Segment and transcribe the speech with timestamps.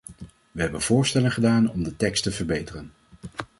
[0.51, 2.91] We hebben voorstellen gedaan om de tekst te verbeteren.